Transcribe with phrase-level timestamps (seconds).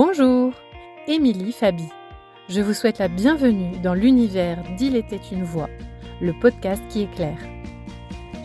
[0.00, 0.52] Bonjour,
[1.08, 1.88] Émilie Fabi.
[2.48, 5.68] Je vous souhaite la bienvenue dans l'univers d'Il était une voix,
[6.20, 7.40] le podcast qui éclaire.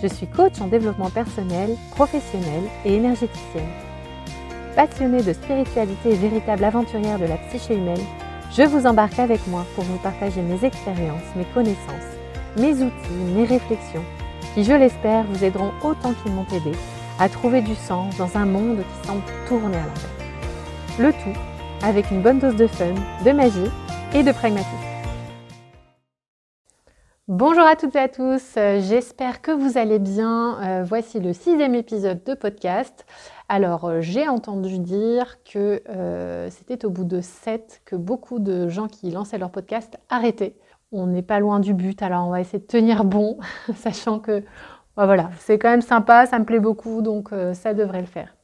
[0.02, 3.70] Je suis coach en développement personnel, professionnel et énergéticienne.
[4.76, 8.02] Passionnée de spiritualité et véritable aventurière de la psyché humaine,
[8.52, 12.18] je vous embarque avec moi pour vous partager mes expériences, mes connaissances,
[12.58, 14.06] mes outils, mes réflexions,
[14.56, 16.76] qui, je l'espère, vous aideront autant qu'ils m'ont aidé
[17.20, 20.24] à trouver du sens dans un monde qui semble tourner à l'envers.
[21.00, 21.40] Le tout
[21.84, 22.94] avec une bonne dose de fun,
[23.26, 23.70] de magie
[24.16, 24.72] et de pragmatisme.
[27.28, 30.62] Bonjour à toutes et à tous, euh, j'espère que vous allez bien.
[30.62, 33.06] Euh, voici le sixième épisode de podcast.
[33.50, 35.82] Alors euh, j'ai entendu dire que
[36.50, 40.56] c'était au bout de sept que beaucoup de gens qui lançaient leur podcast arrêtaient.
[40.92, 43.40] On n'est pas loin du but, alors on va essayer de tenir bon,
[43.76, 44.44] sachant que
[44.96, 48.36] bah voilà, c'est quand même sympa, ça me plaît beaucoup, donc ça devrait le faire.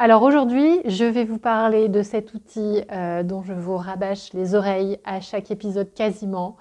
[0.00, 4.54] Alors aujourd'hui, je vais vous parler de cet outil euh, dont je vous rabâche les
[4.54, 6.56] oreilles à chaque épisode quasiment,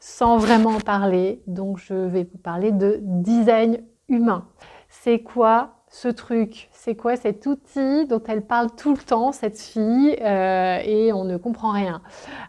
[0.00, 1.42] sans vraiment en parler.
[1.46, 4.48] Donc je vais vous parler de design humain.
[4.88, 9.58] C'est quoi ce truc C'est quoi cet outil dont elle parle tout le temps, cette
[9.58, 12.02] fille, euh, et on ne comprend rien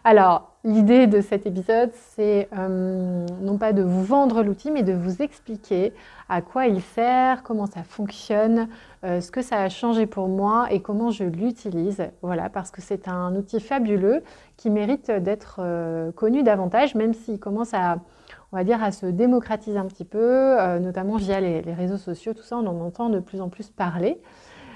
[0.04, 4.92] Alors, l'idée de cet épisode, c'est euh, non pas de vous vendre l'outil, mais de
[4.92, 5.92] vous expliquer
[6.28, 8.68] à quoi il sert, comment ça fonctionne,
[9.04, 12.04] euh, ce que ça a changé pour moi et comment je l'utilise.
[12.22, 14.22] Voilà, parce que c'est un outil fabuleux
[14.56, 15.62] qui mérite d'être
[16.16, 17.96] connu davantage, même s'il commence à
[18.52, 22.34] on va dire, à se démocratiser un petit peu, euh, notamment via les, réseaux sociaux,
[22.34, 24.20] tout ça, on en entend de plus en plus parler.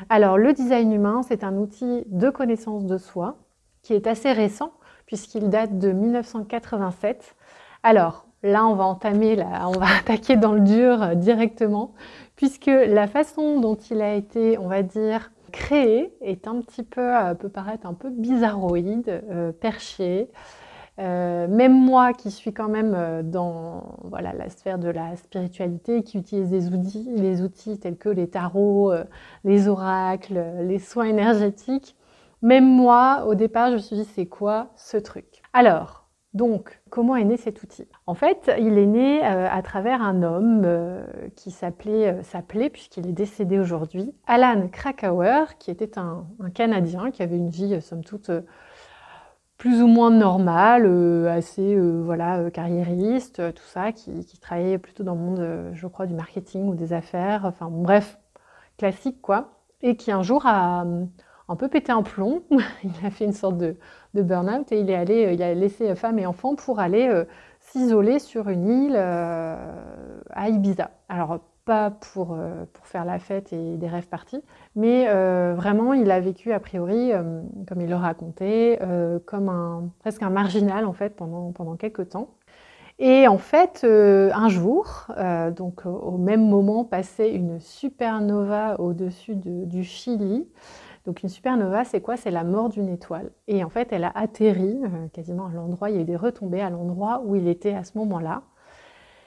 [0.09, 3.37] Alors, le design humain, c'est un outil de connaissance de soi
[3.83, 4.73] qui est assez récent,
[5.07, 7.35] puisqu'il date de 1987.
[7.83, 11.95] Alors, là, on va entamer, on va attaquer dans le dur euh, directement,
[12.37, 17.17] puisque la façon dont il a été, on va dire, créé est un petit peu,
[17.17, 19.23] euh, peut paraître un peu bizarroïde,
[19.61, 20.29] perché.
[21.01, 26.03] Euh, même moi qui suis quand même euh, dans voilà, la sphère de la spiritualité,
[26.05, 29.05] qui utilise des outils, outils tels que les tarots, euh,
[29.43, 31.97] les oracles, les soins énergétiques,
[32.43, 35.43] même moi, au départ, je me suis dit, c'est quoi ce truc?
[35.53, 37.89] Alors, donc, comment est né cet outil?
[38.07, 40.67] En fait, il est né à travers un homme
[41.37, 47.37] qui s'appelait, s'appelait puisqu'il est décédé aujourd'hui, Alan Krakauer, qui était un, Canadien qui avait
[47.37, 48.33] une vie, somme toute,
[49.59, 54.79] plus ou moins normal, euh, assez euh, voilà, euh, carriériste, tout ça, qui, qui, travaillait
[54.79, 58.19] plutôt dans le monde, je crois, du marketing ou des affaires, enfin bref,
[58.79, 60.85] classique quoi, et qui un jour a
[61.49, 62.43] un peu pété un plomb,
[62.85, 63.77] il a fait une sorte de,
[64.15, 67.25] de burn-out et il est allé, il a laissé femme et enfant pour aller
[67.61, 70.91] s'isoler sur une île à Ibiza.
[71.09, 74.43] Alors pas pour, euh, pour faire la fête et des rêves partis,
[74.77, 78.79] mais euh, vraiment, il a vécu a priori, euh, comme il le racontait,
[79.27, 82.29] comme un, presque un marginal en fait pendant, pendant quelques temps.
[82.99, 85.09] Et en fait, un jour,
[85.57, 90.47] donc au même moment, passait une supernova au-dessus du Chili.
[91.05, 92.17] Donc une supernova, c'est quoi?
[92.17, 93.33] C'est la mort d'une étoile.
[93.49, 94.81] Et en fait, elle a atterri
[95.13, 97.83] quasiment à l'endroit, il y a eu des retombées à l'endroit où il était à
[97.83, 98.43] ce moment-là.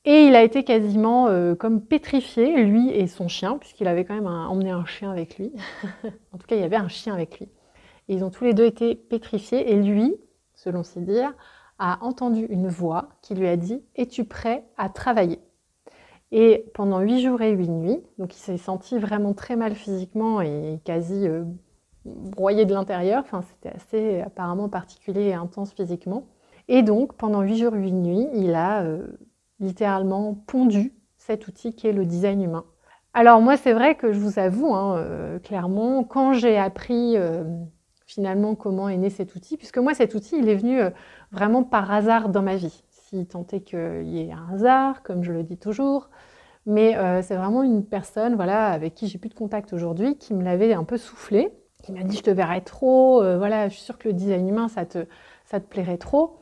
[0.09, 4.13] Et il a été quasiment euh, comme pétrifié, lui et son chien, puisqu'il avait quand
[4.13, 5.51] même emmené un chien avec lui.
[6.31, 7.49] en tout cas, il y avait un chien avec lui.
[8.07, 9.69] Et ils ont tous les deux été pétrifiés.
[9.69, 10.15] Et lui,
[10.55, 11.33] selon ses dires,
[11.77, 15.41] a entendu une voix qui lui a dit Es-tu prêt à travailler?
[16.31, 20.39] Et pendant huit jours et huit nuits, donc il s'est senti vraiment très mal physiquement
[20.39, 21.43] et quasi euh,
[22.05, 23.23] broyé de l'intérieur.
[23.25, 26.27] Enfin, c'était assez apparemment particulier et intense physiquement.
[26.69, 29.05] Et donc, pendant huit jours, et huit nuits, il a euh,
[29.59, 32.65] littéralement pondu cet outil qui est le design humain.
[33.13, 37.43] Alors moi, c'est vrai que je vous avoue, hein, euh, clairement, quand j'ai appris euh,
[38.05, 40.91] finalement comment est né cet outil, puisque moi, cet outil, il est venu euh,
[41.31, 45.23] vraiment par hasard dans ma vie, si tant est qu'il y ait un hasard, comme
[45.23, 46.09] je le dis toujours.
[46.67, 50.43] Mais c'est vraiment une personne voilà, avec qui j'ai plus de contact aujourd'hui qui me
[50.43, 51.49] l'avait un peu soufflé,
[51.81, 54.67] qui m'a dit je te verrai trop, voilà, je suis sûre que le design humain,
[54.67, 55.07] ça te
[55.69, 56.41] plairait trop.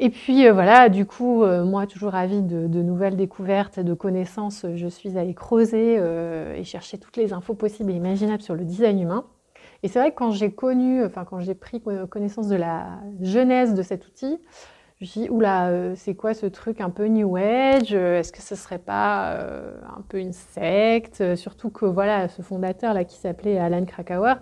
[0.00, 3.94] Et puis euh, voilà, du coup, euh, moi, toujours ravie de, nouvelles découvertes et de
[3.94, 8.54] connaissances, je suis allée creuser euh, et chercher toutes les infos possibles et imaginables sur
[8.54, 9.24] le design humain.
[9.82, 13.74] Et c'est vrai que quand j'ai connu, enfin quand j'ai pris connaissance de la genèse
[13.74, 14.38] de cet outil,
[15.00, 17.92] je me suis dit, oula, c'est quoi ce truc un peu New Age?
[17.92, 21.36] Est-ce que ce serait pas un peu une secte?
[21.36, 24.34] Surtout que voilà, ce fondateur là qui s'appelait Alan Krakauer,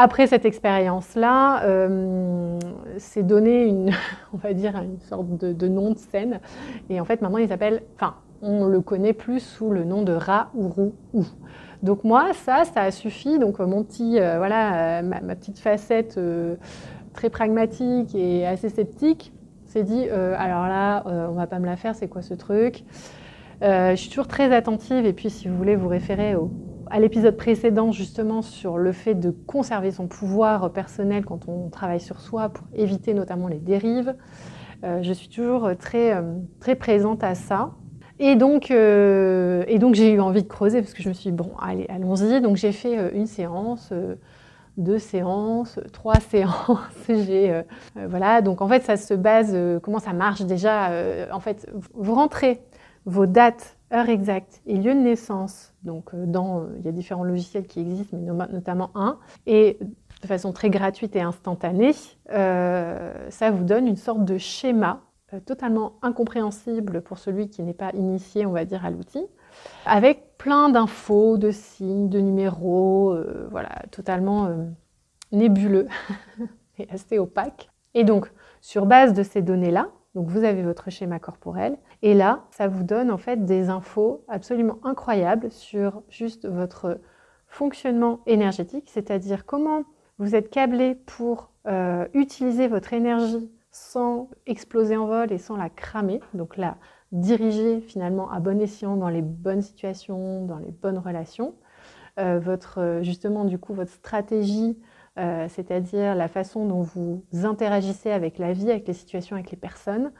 [0.00, 2.58] après cette expérience-là, euh,
[2.98, 3.90] c'est donné une,
[4.32, 6.40] on va dire, une sorte de, nom de scène.
[6.88, 10.12] Et en fait, maintenant, il s'appelle, enfin, on le connaît plus sous le nom de
[10.12, 11.24] rat ou ou.
[11.82, 13.38] Donc moi, ça, ça a suffi.
[13.38, 16.18] Donc mon petit, voilà, ma, petite facette
[17.12, 19.32] très pragmatique et assez sceptique
[19.66, 22.84] s'est dit, alors là, on va pas me la faire, c'est quoi ce truc?
[23.62, 26.50] Je suis toujours très attentive et puis si vous voulez vous référer au,
[26.90, 32.00] à l'épisode précédent justement sur le fait de conserver son pouvoir personnel quand on travaille
[32.00, 34.14] sur soi pour éviter notamment les dérives.
[34.84, 36.22] Euh, je suis toujours très, euh,
[36.58, 37.72] très présente à ça.
[38.18, 41.30] Et donc, euh, et donc j'ai eu envie de creuser parce que je me suis
[41.30, 42.40] dit, bon, allez, allons-y.
[42.40, 43.92] Donc j'ai fait une séance,
[44.76, 47.08] deux séances, trois séances.
[48.08, 50.90] voilà, donc en fait, ça se base, comment ça marche déjà
[51.32, 52.60] En fait, vous rentrez
[53.06, 55.72] vos dates heure exacte et lieu de naissance.
[55.82, 59.18] Donc, euh, dans, il y a différents logiciels qui existent, mais notamment un.
[59.46, 59.78] Et
[60.22, 61.92] de façon très gratuite et instantanée,
[62.30, 65.02] euh, ça vous donne une sorte de schéma
[65.32, 69.24] euh, totalement incompréhensible pour celui qui n'est pas initié, on va dire, à l'outil,
[69.86, 73.16] avec plein d'infos, de signes, de numéros,
[73.50, 74.48] voilà, totalement
[75.32, 75.88] nébuleux
[76.78, 77.68] et assez opaque.
[77.94, 82.44] Et donc, sur base de ces données-là, donc vous avez votre schéma corporel, et là,
[82.50, 87.00] ça vous donne en fait des infos absolument incroyables sur juste votre
[87.46, 89.84] fonctionnement énergétique, c'est-à-dire comment
[90.18, 95.68] vous êtes câblé pour euh, utiliser votre énergie sans exploser en vol et sans la
[95.68, 96.76] cramer, donc la
[97.12, 101.54] diriger finalement à bon escient dans les bonnes situations, dans les bonnes relations.
[102.18, 104.76] Euh, votre justement du coup votre stratégie,
[105.20, 109.56] euh, c'est-à-dire la façon dont vous interagissez avec la vie, avec les situations, avec les
[109.58, 110.12] personnes,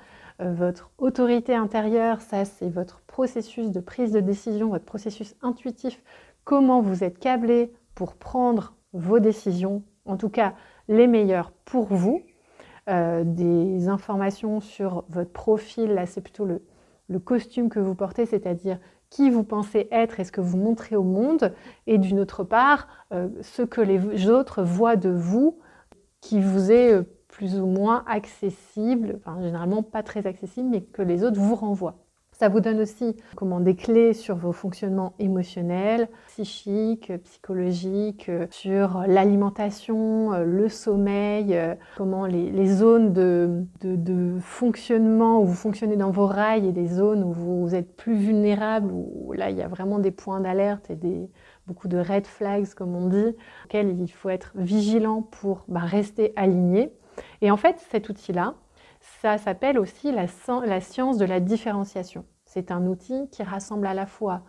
[0.42, 6.02] euh, votre autorité intérieure, ça c'est votre processus de prise de décision, votre processus intuitif,
[6.44, 10.54] comment vous êtes câblé pour prendre vos décisions, en tout cas
[10.88, 12.22] les meilleures pour vous.
[12.88, 16.60] Euh, des informations sur votre profil, là c'est plutôt le,
[17.18, 18.78] costume que vous portez, c'est-à-dire
[19.10, 21.52] qui vous pensez être et ce que vous montrez au monde,
[21.86, 25.58] et d'une autre part, euh, ce que les autres voient de vous
[26.20, 31.24] qui vous est plus ou moins accessible, enfin généralement pas très accessible, mais que les
[31.24, 31.98] autres vous renvoient.
[32.40, 40.30] Ça vous donne aussi comment, des clés sur vos fonctionnements émotionnels, psychiques, psychologiques, sur l'alimentation,
[40.42, 41.54] le sommeil,
[41.98, 47.32] comment les, zones de, fonctionnement où vous fonctionnez dans vos rails et des zones où
[47.34, 51.28] vous êtes plus vulnérable, où là il y a vraiment des points d'alerte et des,
[51.66, 53.36] beaucoup de red flags comme on dit,
[53.66, 56.90] auxquels il faut être vigilant pour bah, rester aligné.
[57.42, 58.54] Et en fait, cet outil-là,
[59.00, 60.26] ça s'appelle aussi la,
[60.80, 62.24] science de la différenciation.
[62.44, 64.42] C'est un outil qui rassemble à la fois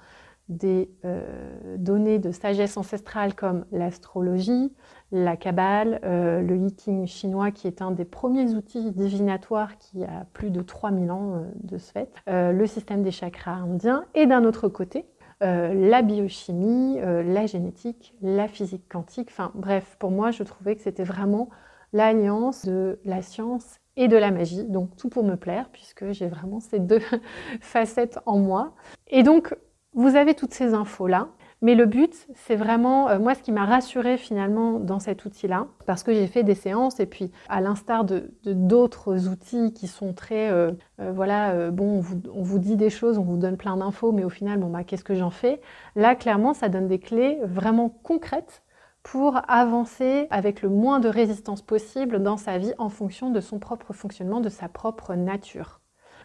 [0.50, 4.74] des euh, données de sagesse ancestrale comme l'astrologie,
[5.13, 10.25] la Kabbale, euh, le Yiking chinois qui est un des premiers outils divinatoires qui a
[10.33, 14.44] plus de 3000 ans euh, de ce fait, le système des chakras indiens et d'un
[14.44, 15.06] autre côté,
[15.39, 19.30] la biochimie, la génétique, la physique quantique.
[19.31, 21.50] Enfin bref, pour moi, je trouvais que c'était vraiment
[21.94, 24.65] l'alliance de la science et de la magie.
[24.65, 27.01] Donc tout pour me plaire, puisque j'ai vraiment ces deux
[27.62, 28.74] facettes en moi.
[29.07, 29.56] Et donc,
[29.94, 31.27] vous avez toutes ces infos-là.
[31.63, 35.68] Mais le but, c'est vraiment, euh, moi, ce qui m'a rassurée finalement dans cet outil-là,
[35.86, 40.13] parce que j'ai fait des séances, et puis à l'instar de d'autres outils qui sont
[40.13, 43.57] très, euh, euh, voilà, bon, on vous, on vous, dit des choses, on vous donne
[43.57, 45.62] plein d'infos, mais au final, bon, bah, qu'est-ce que j'en fais?
[45.95, 48.63] Là, clairement, ça donne des clés vraiment concrètes
[49.03, 53.60] pour avancer avec le moins de résistance possible dans sa vie en fonction de son
[53.60, 55.81] propre fonctionnement, de sa propre nature.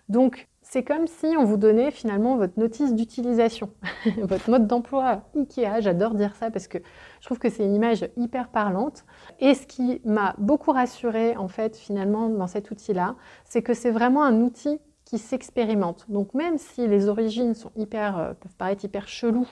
[0.09, 3.71] Donc, c'est comme si on vous donnait finalement votre notice d'utilisation,
[4.23, 5.81] votre mode d'emploi Ikea.
[5.81, 6.79] J'adore dire ça parce que
[7.21, 9.05] je trouve que c'est une image hyper parlante.
[9.41, 13.91] Et ce qui m'a beaucoup rassurée en fait finalement dans cet outil-là, c'est que c'est
[13.91, 16.05] vraiment un outil qui s'expérimentent.
[16.09, 19.49] Donc même si les origines sont hyper, euh, peuvent paraître hyper cheloues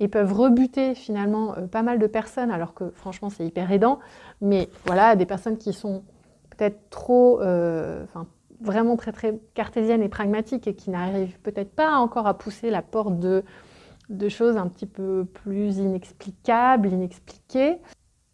[0.00, 4.00] et peuvent rebuter finalement euh, pas mal de personnes, alors que franchement c'est hyper aidant,
[4.40, 6.02] mais voilà, des personnes qui sont
[6.50, 8.04] peut-être trop, euh,
[8.60, 12.80] vraiment très très cartésiennes et pragmatiques et qui n'arrivent peut-être pas encore à pousser la
[12.80, 17.78] porte de choses un petit peu plus inexplicables, inexpliquées,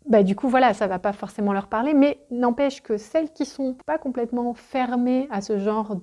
[0.07, 3.45] bah, du coup, voilà, ça va pas forcément leur parler, mais n'empêche que celles qui
[3.45, 5.97] sont pas complètement fermées à ce genre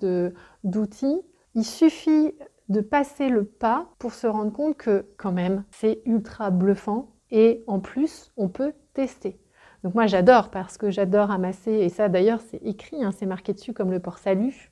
[0.63, 1.21] d'outils,
[1.55, 2.33] il suffit
[2.69, 7.63] de passer le pas pour se rendre compte que quand même, c'est ultra bluffant et
[7.67, 9.39] en plus, on peut tester.
[9.83, 13.53] Donc moi, j'adore parce que j'adore amasser, et ça d'ailleurs, c'est écrit, hein, c'est marqué
[13.53, 14.71] dessus comme le port salut.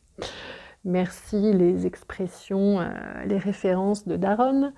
[0.84, 2.90] Merci les expressions, euh,
[3.26, 4.72] les références de Daron.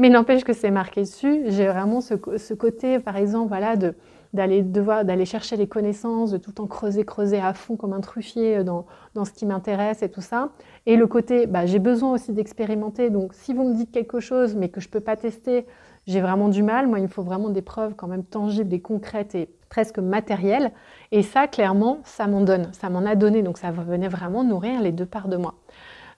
[0.00, 1.42] Mais n'empêche que c'est marqué dessus.
[1.48, 2.14] J'ai vraiment ce,
[2.54, 3.76] côté, par exemple, voilà,
[4.32, 7.92] d'aller devoir d'aller chercher les connaissances, de tout le temps creuser, creuser à fond comme
[7.92, 10.52] un truffier dans, dans ce qui m'intéresse et tout ça.
[10.86, 13.10] Et le côté, bah, j'ai besoin aussi d'expérimenter.
[13.10, 15.66] Donc, si vous me dites quelque chose, mais que je peux pas tester,
[16.06, 16.86] j'ai vraiment du mal.
[16.86, 20.72] Moi, il me faut vraiment des preuves quand même tangibles et concrètes et presque matérielles.
[21.12, 23.42] Et ça, clairement, ça m'en donne, ça m'en a donné.
[23.42, 25.56] Donc, ça venait vraiment nourrir les deux parts de moi.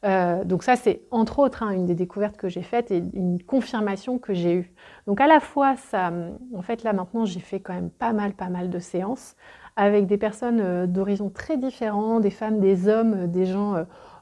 [0.05, 3.41] Euh, donc ça, c'est entre autres hein, une des découvertes que j'ai faites et une
[3.43, 4.75] confirmation que j'ai eue.
[5.07, 6.13] Donc à la fois, ça,
[6.55, 9.37] en fait, là maintenant, j'ai fait quand même pas mal, pas mal de séances
[9.77, 13.77] avec des personnes euh, d'horizons très différents, des femmes, des hommes, des gens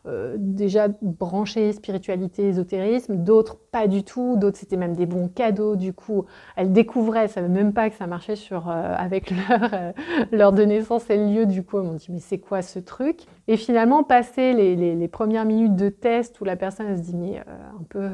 [0.07, 5.29] euh, euh, déjà branchées spiritualité, ésotérisme, d'autres pas du tout, d'autres c'était même des bons
[5.29, 5.77] cadeaux.
[5.77, 6.27] Du coup,
[6.57, 9.93] elles découvraient, elles savaient même pas que ça marchait sur euh, avec leur euh,
[10.33, 11.47] leur de naissance et le lieu.
[11.47, 13.23] Du coup, elles m'ont dit mais c'est quoi ce truc?
[13.49, 17.39] Et finalement, passer les, les, premières minutes de test où la personne se dit mais
[17.39, 18.09] un peu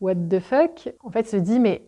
[0.00, 1.82] what the fuck, en fait se dit mais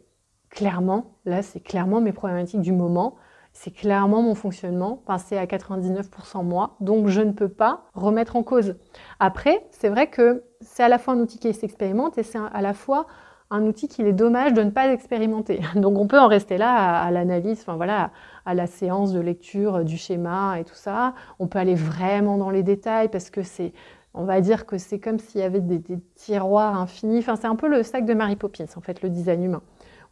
[0.51, 3.17] clairement, là c'est clairement mes problématiques du moment
[3.53, 8.43] c'est clairement mon fonctionnement, c'est à 99% moi, donc je ne peux pas remettre en
[8.43, 8.77] cause.
[9.21, 12.63] Après, c'est vrai que c'est à la fois un outil qui s'expérimente et c'est à
[12.63, 13.07] la fois
[13.51, 15.61] un outil qu'il est dommage de ne pas expérimenter.
[15.77, 18.11] Donc on peut en rester là à, l'analyse, enfin voilà,
[18.47, 21.15] à la séance de lecture du schéma et tout ça.
[21.39, 23.75] On peut aller vraiment dans les détails parce que c'est,
[24.15, 27.19] on va dire que c'est comme s'il y avait des, des tiroirs infinis.
[27.19, 29.63] Enfin c'est un peu le sac de Mary Poppins en fait, le design humain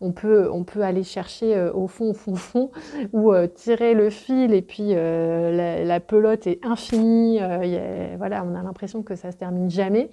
[0.01, 2.71] on peut, aller chercher euh, au fond, au fond, au fond,
[3.13, 7.39] ou euh, tirer le fil et puis euh, la, pelote est infinie.
[8.17, 10.11] voilà, on a l'impression que ça se termine jamais.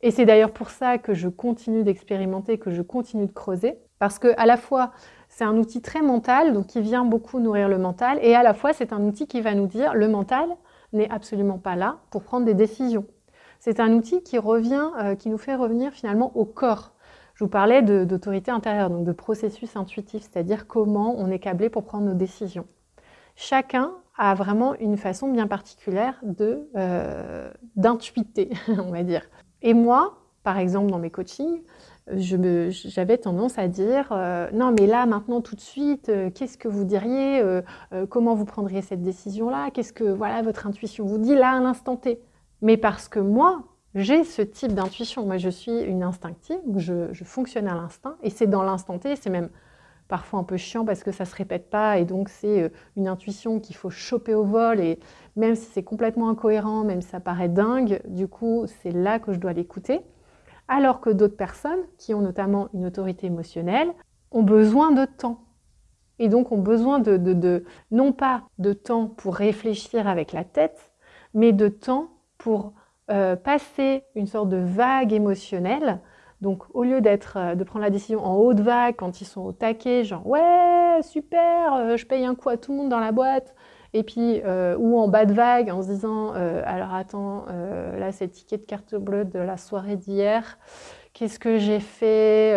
[0.00, 4.18] Et c'est d'ailleurs pour ça que je continue d'expérimenter, que je continue de creuser, parce
[4.18, 4.92] que à la fois
[5.28, 8.54] c'est un outil très mental, donc qui vient beaucoup nourrir le mental, et à la
[8.54, 10.48] fois c'est un outil qui va nous dire le mental
[10.92, 13.06] n'est absolument pas là pour prendre des décisions.
[13.58, 14.88] C'est un outil qui revient,
[15.18, 16.92] qui nous fait revenir finalement au corps.
[17.38, 21.84] Je vous parlais d'autorité intérieure, donc de processus intuitif, c'est-à-dire comment on est câblé pour
[21.84, 22.66] prendre nos décisions.
[23.36, 29.22] Chacun a vraiment une façon bien particulière de euh, d'intuiter, on va dire.
[29.62, 31.62] Et moi, par exemple, dans mes coachings,
[32.10, 36.66] j'avais tendance à dire euh, non mais là maintenant tout de suite euh, qu'est-ce que
[36.66, 37.44] vous diriez
[38.08, 41.60] comment vous prendriez cette décision là qu'est-ce que voilà votre intuition vous dit là à
[41.60, 42.18] l'instant T
[42.62, 43.62] mais parce que moi
[43.98, 45.26] j'ai ce type d'intuition.
[45.26, 49.30] Moi, je suis une instinctive, je, fonctionne à l'instinct, et c'est dans l'instant T, c'est
[49.30, 49.50] même
[50.08, 53.08] parfois un peu chiant parce que ça se répète pas, et donc c'est euh, une
[53.08, 54.98] intuition qu'il faut choper au vol, et
[55.36, 59.32] même si c'est complètement incohérent, même si ça paraît dingue, du coup, c'est là que
[59.32, 60.00] je dois l'écouter.
[60.66, 63.92] Alors que d'autres personnes, qui ont notamment une autorité émotionnelle,
[64.30, 65.44] ont besoin de temps.
[66.18, 70.92] Et donc ont besoin de, de non pas de temps pour réfléchir avec la tête,
[71.32, 72.72] mais de temps pour
[73.10, 76.00] euh, passer une sorte de vague émotionnelle.
[76.40, 79.40] Donc, au lieu d'être, euh, de prendre la décision en haute vague quand ils sont
[79.40, 83.00] au taquet, genre ouais, super, euh, je paye un coup à tout le monde dans
[83.00, 83.54] la boîte,
[83.94, 84.42] et puis
[84.78, 87.46] ou en bas de vague en se disant alors attends,
[87.98, 90.58] là c'est le ticket de carte bleue de la soirée d'hier,
[91.14, 92.50] qu'est-ce que j'ai fait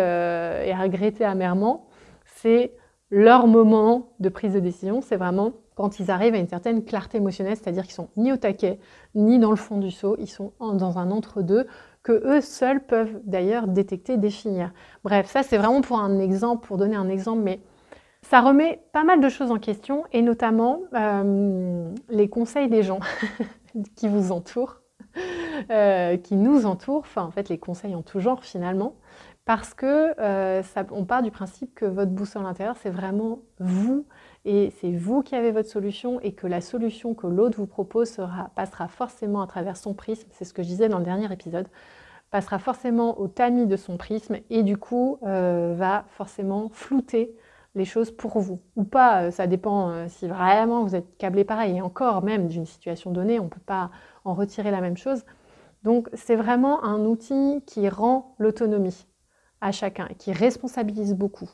[0.68, 1.86] et regretter amèrement.
[2.26, 2.74] C'est
[3.10, 7.18] leur moment de prise de décision, c'est vraiment quand ils arrivent à une certaine clarté
[7.18, 8.78] émotionnelle, c'est-à-dire qu'ils sont ni au taquet,
[9.16, 11.66] ni dans le fond du seau, ils sont dans un entre-deux
[12.04, 14.72] que eux seuls peuvent d'ailleurs détecter, définir.
[15.02, 17.58] Bref, ça c'est vraiment pour un exemple, pour donner un exemple, mais
[18.22, 23.00] ça remet pas mal de choses en question, et notamment euh, les conseils des gens
[23.96, 24.82] qui vous entourent,
[25.72, 28.94] euh, qui nous entourent, enfin en fait les conseils en tout genre finalement,
[29.44, 34.06] parce que euh, on part du principe que votre boussole intérieure, c'est vraiment vous,
[34.44, 38.08] et c'est vous qui avez votre solution, et que la solution que l'autre vous propose
[38.08, 41.32] sera, passera forcément à travers son prisme, c'est ce que je disais dans le dernier
[41.32, 41.66] épisode,
[42.30, 47.34] passera forcément au tamis de son prisme, et du coup euh, va forcément flouter
[47.74, 48.60] les choses pour vous.
[48.76, 52.66] Ou pas, euh, ça dépend si vraiment vous êtes câblé pareil, et encore même d'une
[52.66, 53.90] situation donnée, on ne peut pas
[54.24, 55.24] en retirer la même chose.
[55.82, 59.08] Donc c'est vraiment un outil qui rend l'autonomie
[59.62, 61.48] à chacun qui responsabilise beaucoup.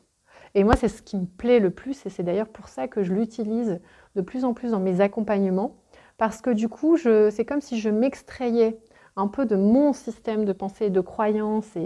[0.54, 3.02] Et moi, c'est ce qui me plaît le plus et c'est d'ailleurs pour ça que
[3.02, 3.80] je l'utilise
[4.16, 5.76] de plus en plus dans mes accompagnements
[6.16, 8.78] parce que du coup, c'est comme si je m'extrayais
[9.14, 11.76] un peu de mon système de pensée et de croyance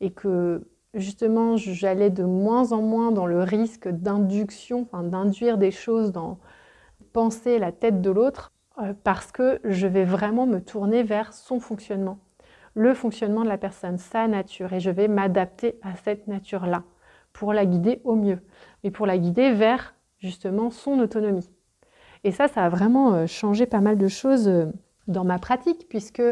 [0.00, 6.12] et, que justement j'allais de moins en moins dans le risque d'induction, d'induire des choses
[6.12, 6.38] dans
[7.12, 11.58] penser la tête de l'autre euh, parce que je vais vraiment me tourner vers son
[11.60, 12.18] fonctionnement
[12.78, 16.84] le fonctionnement de la personne, sa nature, et je vais m'adapter à cette nature-là
[17.32, 18.38] pour la guider au mieux,
[18.84, 21.50] mais pour la guider vers justement son autonomie.
[22.22, 24.66] Et ça, ça a vraiment euh, changé pas mal de choses euh,
[25.08, 26.22] dans ma pratique, puisque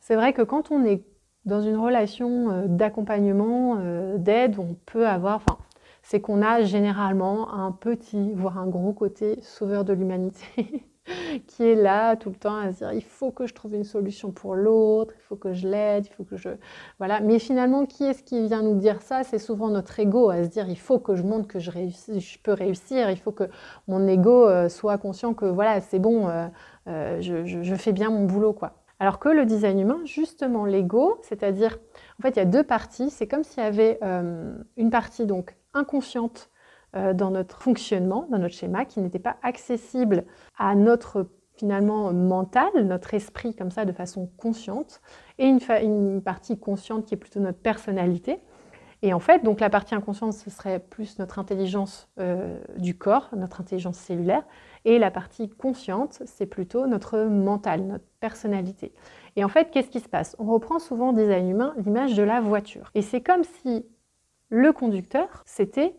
[0.00, 1.02] c'est vrai que quand on est
[1.46, 3.76] dans une relation euh, d'accompagnement,
[4.18, 5.56] d'aide, on peut avoir, enfin,
[6.02, 10.86] c'est qu'on a généralement un petit, voire un gros côté sauveur de l'humanité
[11.46, 13.84] qui est là tout le temps à se dire il faut que je trouve une
[13.84, 16.50] solution pour l'autre, il faut que je l'aide, il faut que je
[16.98, 17.20] voilà.
[17.20, 19.24] Mais finalement, qui est-ce qui vient nous dire ça?
[19.24, 22.20] C'est souvent notre ego à se dire il faut que je montre que je, réussis,
[22.20, 23.48] je peux réussir, il faut que
[23.88, 26.46] mon ego euh, soit conscient que voilà c'est bon, euh,
[26.88, 28.74] euh, je, fais bien mon boulot quoi.
[28.98, 31.78] Alors que le design humain, justement l'ego, c'est-à-dire
[32.18, 33.10] en fait il y a deux parties.
[33.10, 34.00] C'est comme s'il y avait
[34.76, 36.48] une partie donc inconsciente
[37.14, 40.24] dans notre fonctionnement, dans notre schéma, qui n'était pas accessible
[40.56, 41.26] à notre
[41.56, 45.00] finalement mental, notre esprit comme ça de façon consciente,
[45.38, 48.40] et une, partie consciente qui est plutôt notre personnalité.
[49.02, 53.28] Et en fait, donc la partie inconsciente, ce serait plus notre intelligence euh, du corps,
[53.36, 54.42] notre intelligence cellulaire,
[54.84, 58.92] et la partie consciente, c'est plutôt notre mental, notre personnalité.
[59.36, 60.34] Et en fait, qu'est-ce qui se passe?
[60.38, 62.90] On reprend souvent au design humain l'image de la voiture.
[62.94, 63.84] Et c'est comme si
[64.48, 65.94] le conducteur, c'était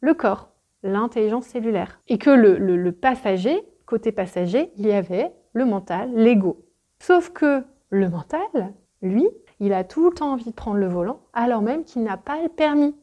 [0.00, 0.50] le corps,
[0.82, 2.00] l'intelligence cellulaire.
[2.08, 6.64] Et que le, passager, côté passager, il y avait le mental, l'ego.
[7.00, 9.28] Sauf que le mental, lui,
[9.60, 12.42] il a tout le temps envie de prendre le volant, alors même qu'il n'a pas
[12.42, 12.94] le permis.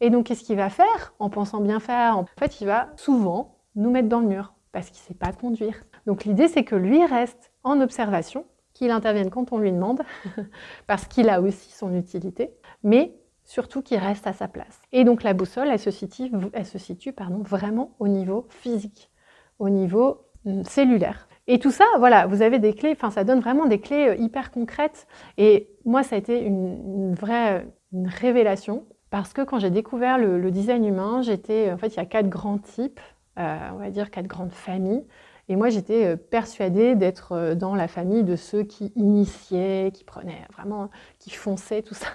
[0.00, 3.56] Et donc, qu'est-ce qu'il va faire En pensant bien faire, en fait, il va souvent
[3.74, 5.82] nous mettre dans le mur, parce qu'il ne sait pas conduire.
[6.06, 10.02] Donc, l'idée, c'est que lui reste en observation, qu'il intervienne quand on lui demande,
[10.86, 14.80] parce qu'il a aussi son utilité, mais surtout qu'il reste à sa place.
[14.92, 19.10] Et donc la boussole, elle se situe, elle se situe pardon, vraiment au niveau physique,
[19.58, 21.28] au niveau hum, cellulaire.
[21.46, 24.16] Et tout ça, voilà, vous avez des clés, enfin ça donne vraiment des clés euh,
[24.16, 25.06] hyper concrètes.
[25.38, 30.84] Et moi, ça a été une, vraie révélation parce que quand j'ai découvert le, design
[30.84, 33.00] humain, j'étais, en fait, il y a quatre grands types,
[33.38, 35.04] euh, on va dire quatre grandes familles.
[35.48, 40.42] Et moi, j'étais euh, persuadée d'être dans la famille de ceux qui initiaient, qui prenaient
[40.52, 42.10] vraiment, qui fonçaient, tout ça.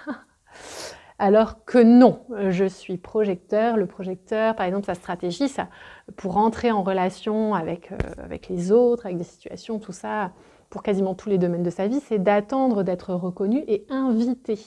[1.24, 3.76] Alors que non, je suis projecteur.
[3.76, 5.68] Le projecteur, par exemple, sa stratégie, ça,
[6.16, 10.32] pour entrer en relation avec, euh, avec les autres, avec des situations, tout ça,
[10.68, 14.58] pour quasiment tous les domaines de sa vie, c'est d'attendre d'être reconnu et invité.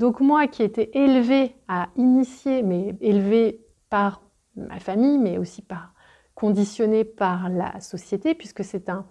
[0.00, 4.22] Donc moi qui étais élevée à initier, mais élevée par
[4.56, 5.92] ma famille, mais aussi par
[6.34, 9.06] conditionnée par la société, puisque c'est un,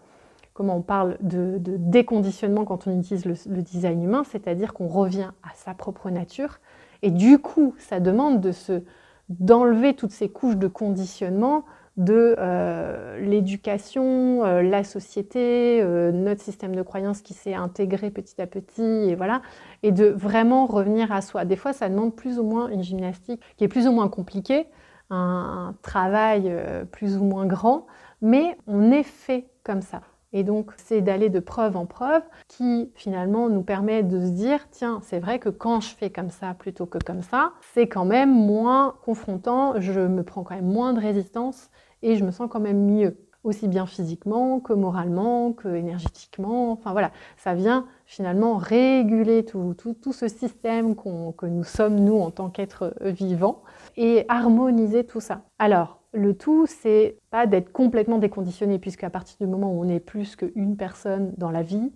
[0.55, 5.53] comment on parle de, déconditionnement quand on utilise le, design humain, c'est-à-dire qu'on revient à
[5.53, 6.59] sa propre nature.
[7.03, 8.81] Et du coup, ça demande de se,
[9.29, 11.65] d'enlever toutes ces couches de conditionnement
[11.97, 18.41] de euh, l'éducation, euh, la société, euh, notre système de croyances qui s'est intégré petit
[18.41, 19.41] à petit, et voilà,
[19.83, 21.43] et de vraiment revenir à soi.
[21.43, 24.67] Des fois, ça demande plus ou moins une gymnastique qui est plus ou moins compliquée,
[25.09, 26.53] un travail
[26.91, 27.87] plus ou moins grand,
[28.21, 30.01] mais on est fait comme ça.
[30.33, 34.67] Et donc, c'est d'aller de preuve en preuve qui finalement nous permet de se dire,
[34.71, 38.05] tiens, c'est vrai que quand je fais comme ça plutôt que comme ça, c'est quand
[38.05, 41.69] même moins confrontant, je me prends quand même moins de résistance
[42.01, 46.71] et je me sens quand même mieux aussi bien physiquement que moralement, que énergétiquement.
[46.71, 49.75] Enfin voilà, ça vient finalement réguler tout,
[50.11, 53.61] ce système que nous sommes, nous, en tant qu'êtres vivants,
[53.97, 55.41] et harmoniser tout ça.
[55.59, 59.99] Alors, le tout, c'est pas d'être complètement déconditionné, puisqu'à partir du moment où on est
[59.99, 61.91] plus qu'une personne dans la vie,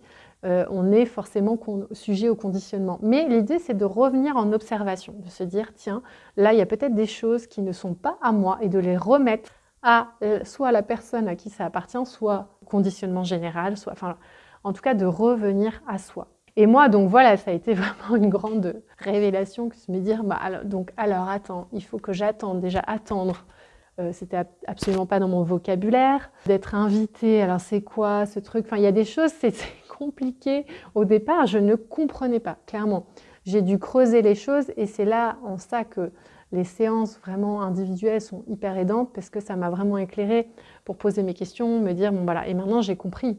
[0.45, 1.57] euh, on est forcément
[1.91, 2.99] sujet au conditionnement.
[3.01, 6.01] Mais l'idée, c'est de revenir en observation, de se dire, tiens,
[6.37, 8.79] là, il y a peut-être des choses qui ne sont pas à moi, et de
[8.79, 9.51] les remettre
[9.81, 13.95] à euh, soit la personne à qui ça appartient, soit conditionnement général, soit,
[14.63, 16.27] en tout cas, de revenir à soi.
[16.55, 20.23] Et moi, donc voilà, ça a été vraiment une grande révélation que de me dire,
[20.23, 23.45] bah, alors, donc alors attends, il faut que j'attende, déjà attendre
[24.13, 26.31] c'était absolument pas dans mon vocabulaire.
[26.45, 28.65] D'être invité, alors c'est quoi ce truc?
[28.65, 29.53] Enfin, il y a des choses, c'est
[29.97, 30.65] compliqué.
[30.95, 33.05] Au départ, je ne comprenais pas, clairement.
[33.45, 36.11] J'ai dû creuser les choses et c'est là, en ça, que
[36.51, 40.49] les séances vraiment individuelles sont hyper aidantes parce que ça m'a vraiment éclairé
[40.83, 43.37] pour poser mes questions, me dire, bon voilà, et maintenant j'ai compris.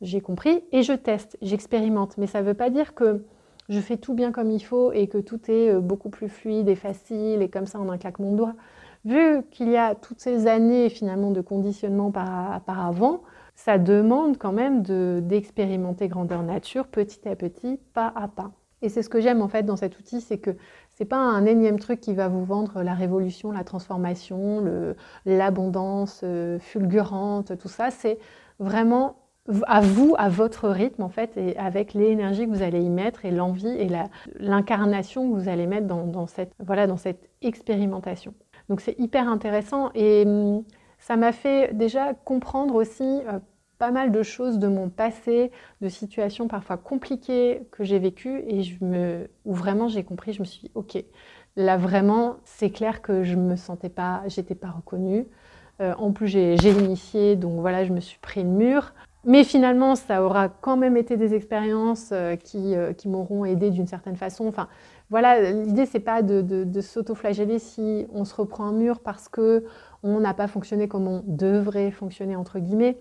[0.00, 2.18] J'ai compris et je teste, j'expérimente.
[2.18, 3.24] Mais ça ne veut pas dire que
[3.68, 6.68] je fais tout bien comme il faut et que tout est euh, beaucoup plus fluide
[6.68, 8.54] et facile et comme ça en un claquement de doigts
[9.04, 13.22] vu qu'il y a toutes ces années finalement de conditionnement par, avant,
[13.54, 14.82] ça demande quand même
[15.22, 18.52] d'expérimenter grandeur nature petit à petit, pas à pas.
[18.80, 20.50] Et c'est ce que j'aime en fait dans cet outil, c'est que
[20.90, 26.58] c'est pas un énième truc qui va vous vendre la révolution, la transformation, l'abondance euh,
[26.58, 27.90] fulgurante, tout ça.
[27.90, 28.18] C'est
[28.58, 29.16] vraiment
[29.66, 33.24] à vous, à votre rythme en fait, et avec l'énergie que vous allez y mettre
[33.24, 33.88] et l'envie et
[34.38, 38.34] l'incarnation que vous allez mettre dans, cette, voilà, dans cette expérimentation.
[38.72, 40.64] Donc c'est hyper intéressant et hum,
[40.98, 43.38] ça m'a fait déjà comprendre aussi, euh,
[43.76, 45.50] pas mal de choses de mon passé,
[45.82, 48.62] de situations parfois compliquées que j'ai vécues et
[49.44, 51.04] où vraiment j'ai compris, je me suis dit, ok,
[51.56, 55.26] là vraiment, c'est clair que je me sentais pas, j'étais pas reconnue.
[55.82, 58.94] Euh, en plus, j'ai initié, donc voilà, je me suis pris le mur.
[59.24, 62.74] Mais finalement, ça aura quand même été des expériences euh, qui,
[63.06, 64.52] m'auront aidé d'une certaine façon.
[65.12, 69.62] Voilà, l'idée, c'est pas de, s'auto-flageller si on se reprend un mur parce que
[70.02, 72.96] on n'a pas fonctionné comme on devrait fonctionner, entre guillemets.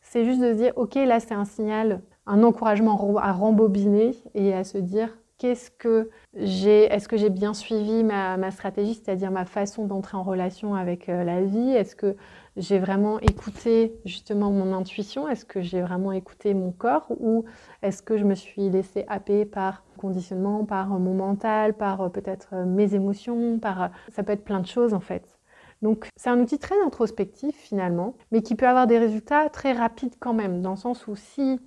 [0.00, 4.54] C'est juste de se dire, OK, là, c'est un signal, un encouragement à rembobiner et
[4.54, 9.30] à se dire, qu'est-ce que j'ai, est-ce que j'ai bien suivi ma, ma stratégie, c'est-à-dire
[9.30, 11.72] ma façon d'entrer en relation avec euh, la vie?
[11.72, 12.16] Est-ce que
[12.60, 15.28] j'ai vraiment écouté justement mon intuition?
[15.28, 17.06] Est-ce que j'ai vraiment écouté mon corps?
[17.10, 17.44] Ou
[17.82, 22.50] est-ce que je me suis laissée happer par conditionnement, par mon mental, par euh, peut-être
[22.52, 25.38] euh, mes émotions, par ça peut être plein de choses en fait.
[25.82, 30.14] Donc c'est un outil très introspectif finalement, mais qui peut avoir des résultats très rapides
[30.20, 31.58] quand même, dans le sens où si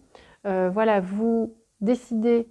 [0.45, 2.47] voilà, vous décidez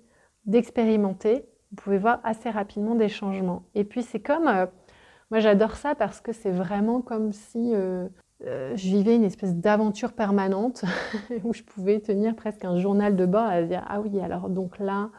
[0.47, 3.65] d'expérimenter, vous pouvez voir assez rapidement des changements.
[3.75, 4.67] Et puis c'est comme, euh,
[5.31, 8.09] moi j'adore ça parce que c'est vraiment comme si euh,
[8.47, 10.85] euh, je vivais une espèce d'aventure permanente
[11.45, 14.79] où je pouvais tenir presque un journal de bord à dire ah oui alors donc
[14.79, 15.11] là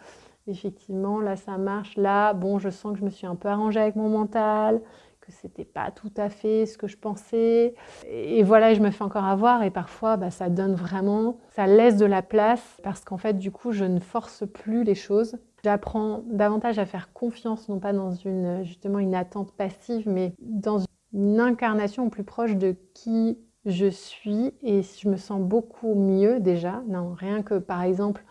[0.48, 3.80] effectivement là ça marche, là bon je sens que je me suis un peu arrangée
[3.80, 4.82] avec mon mental,
[5.22, 7.76] que c'était pas tout à fait ce que je pensais.
[8.10, 11.96] Et voilà, je me fais encore avoir et parfois bah, ça donne vraiment, ça laisse
[11.96, 15.38] de la place parce qu'en fait du coup je ne force plus les choses.
[15.64, 20.80] J'apprends davantage à faire confiance, non pas dans une justement une attente passive, mais dans
[21.14, 26.84] une incarnation plus proche de qui je suis et je me sens beaucoup mieux déjà.
[26.88, 28.24] Non, rien que par exemple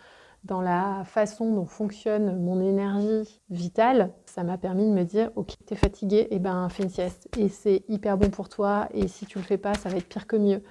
[0.44, 5.54] dans la façon dont fonctionne mon énergie vitale, ça m'a permis de me dire ok,
[5.66, 7.28] t'es fatigué, et eh ben fais une sieste.
[7.38, 8.88] Et c'est hyper bon pour toi.
[8.92, 10.62] Et si tu le fais pas, ça va être pire que mieux.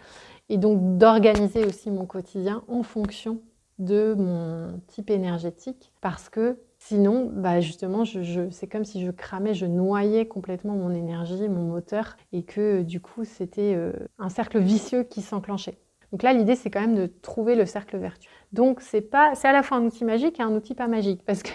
[0.50, 3.42] Et donc d'organiser aussi mon quotidien en fonction
[3.80, 9.54] de mon type énergétique, parce que sinon, bah justement, je, c'est comme si je cramais,
[9.54, 14.60] je noyais complètement mon énergie, mon moteur, et que du coup, c'était euh, un cercle
[14.60, 15.78] vicieux qui s'enclenchait.
[16.12, 18.32] Donc là, l'idée, c'est quand même de trouver le cercle vertueux.
[18.52, 21.24] Donc c'est pas, c'est à la fois un outil magique et un outil pas magique
[21.24, 21.54] parce qu'il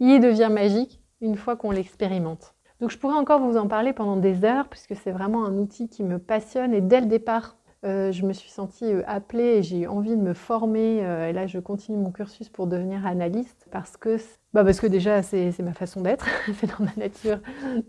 [0.20, 2.54] devient magique une fois qu'on l'expérimente.
[2.80, 5.88] Donc je pourrais encore vous en parler pendant des heures puisque c'est vraiment un outil
[5.88, 9.62] qui me passionne et dès le départ euh, je me suis sentie euh, appelée et
[9.62, 11.04] j'ai eu envie de me former.
[11.04, 14.16] Euh, et là, je continue mon cursus pour devenir analyste parce que,
[14.54, 16.26] bah déjà, c'est ma façon d'être.
[16.60, 17.40] c'est dans ma nature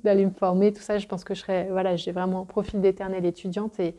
[0.03, 0.73] d'aller me former.
[0.73, 3.95] Tout ça, je pense que j'ai vraiment un profil d'éternelle étudiante et,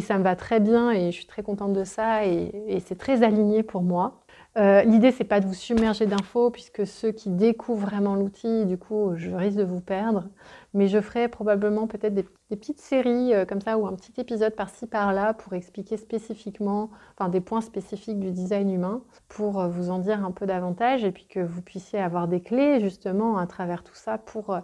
[0.00, 3.22] ça me va très bien et je suis très contente de ça et c'est très
[3.22, 4.25] aligné pour moi.
[4.56, 8.78] Euh, L'idée, c'est pas de vous submerger d'infos, puisque ceux qui découvrent vraiment l'outil, du
[8.78, 10.24] coup, je risque de vous perdre.
[10.72, 14.54] Mais je ferai probablement peut-être des, petites séries euh, comme ça, ou un petit épisode
[14.54, 19.90] par-ci, par-là, pour expliquer spécifiquement, enfin des points spécifiques du design humain, pour euh, vous
[19.90, 23.46] en dire un peu davantage, et puis que vous puissiez avoir des clés, justement, à
[23.46, 24.58] travers tout ça, pour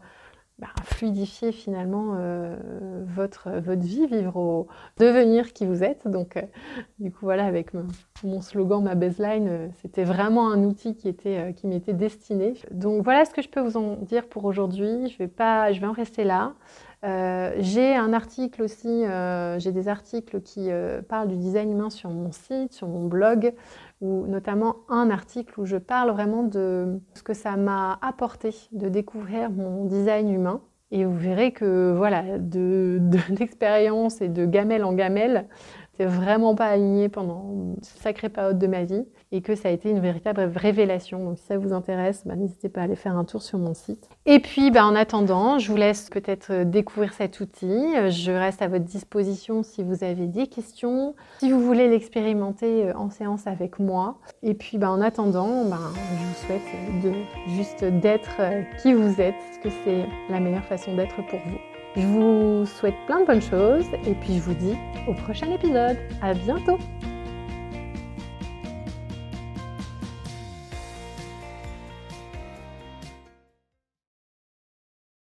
[0.58, 2.56] bah, fluidifier finalement euh,
[3.04, 6.06] votre, votre vie, vivre au devenir qui vous êtes.
[6.06, 6.42] Donc, euh,
[7.00, 7.72] du coup, voilà, avec
[8.22, 12.54] mon, slogan, ma baseline, euh, c'était vraiment un outil qui, qui m'était destiné.
[12.70, 15.08] Donc, voilà ce que je peux vous en dire pour aujourd'hui.
[15.08, 16.52] Je je vais en rester là.
[17.02, 19.04] j'ai un article aussi,
[19.58, 20.68] j'ai des articles qui
[21.08, 23.52] parlent du design humain sur mon site, sur mon blog
[24.02, 29.50] notamment un article où je parle vraiment de ce que ça m'a apporté de découvrir
[29.50, 30.60] mon design humain.
[30.90, 35.46] Et vous verrez que voilà, d'expérience de, et de gamelle en gamelle,
[35.96, 39.72] c'est vraiment pas aligné pendant une sacrée période de ma vie et que ça a
[39.72, 41.24] été une véritable révélation.
[41.24, 43.74] Donc si ça vous intéresse, bah, n'hésitez pas à aller faire un tour sur mon
[43.74, 44.08] site.
[44.26, 47.92] Et puis bah, en attendant, je vous laisse peut-être euh, découvrir cet outil.
[48.08, 52.96] Je reste à votre disposition si vous avez des questions, si vous voulez l'expérimenter euh,
[52.96, 54.18] en séance avec moi.
[54.42, 57.14] Et puis bah, en attendant, bah, je vous souhaite
[57.48, 61.71] juste d'être euh, qui vous êtes, parce que c'est la meilleure façon d'être pour vous.
[61.96, 64.74] Je vous souhaite plein de bonnes choses et puis je vous dis
[65.06, 65.98] au prochain épisode.
[66.22, 66.78] À bientôt!